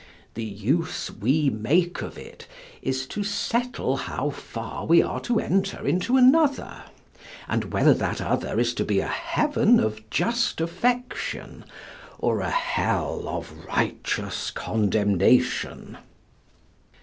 The 0.33 0.43
use 0.43 1.11
we 1.11 1.51
make 1.51 2.01
of 2.01 2.17
it 2.17 2.47
is 2.81 3.05
to 3.05 3.23
settle 3.23 3.97
how 3.97 4.31
far 4.31 4.87
we 4.87 5.03
are 5.03 5.19
to 5.19 5.39
enter 5.39 5.85
into 5.85 6.17
another, 6.17 6.85
and 7.47 7.65
whether 7.65 7.93
that 7.93 8.19
other 8.19 8.59
is 8.59 8.73
to 8.73 8.83
be 8.83 8.99
a 8.99 9.05
heaven 9.05 9.79
of 9.79 10.01
just 10.09 10.59
affection 10.59 11.65
or 12.17 12.39
a 12.39 12.49
hell 12.49 13.25
of 13.27 13.53
righteous 13.67 14.49
condemnation. 14.49 15.99